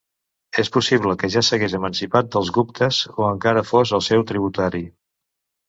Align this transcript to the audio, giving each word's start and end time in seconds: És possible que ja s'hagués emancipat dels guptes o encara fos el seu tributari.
És 0.61 0.69
possible 0.77 1.13
que 1.23 1.29
ja 1.33 1.43
s'hagués 1.49 1.75
emancipat 1.81 2.33
dels 2.37 2.51
guptes 2.57 3.03
o 3.13 3.29
encara 3.29 3.65
fos 3.73 3.95
el 4.01 4.05
seu 4.09 4.27
tributari. 4.33 4.85